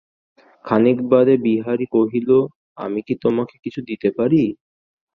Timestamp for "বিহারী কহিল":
1.45-2.29